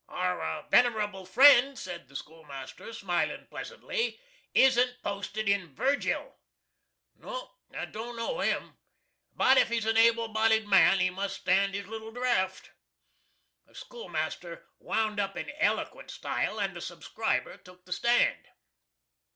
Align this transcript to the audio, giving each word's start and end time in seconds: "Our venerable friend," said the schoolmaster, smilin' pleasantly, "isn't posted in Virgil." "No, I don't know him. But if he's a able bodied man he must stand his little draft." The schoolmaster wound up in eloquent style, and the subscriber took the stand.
"Our 0.09 0.67
venerable 0.71 1.27
friend," 1.27 1.77
said 1.77 2.07
the 2.07 2.15
schoolmaster, 2.15 2.91
smilin' 2.91 3.45
pleasantly, 3.51 4.19
"isn't 4.51 4.99
posted 5.03 5.47
in 5.47 5.75
Virgil." 5.75 6.39
"No, 7.17 7.51
I 7.71 7.85
don't 7.85 8.15
know 8.15 8.39
him. 8.39 8.79
But 9.35 9.59
if 9.59 9.69
he's 9.69 9.85
a 9.85 9.95
able 9.95 10.29
bodied 10.29 10.65
man 10.67 10.97
he 10.99 11.11
must 11.11 11.41
stand 11.41 11.75
his 11.75 11.85
little 11.85 12.09
draft." 12.11 12.71
The 13.67 13.75
schoolmaster 13.75 14.65
wound 14.79 15.19
up 15.19 15.37
in 15.37 15.51
eloquent 15.59 16.09
style, 16.09 16.59
and 16.59 16.75
the 16.75 16.81
subscriber 16.81 17.57
took 17.57 17.85
the 17.85 17.93
stand. 17.93 18.47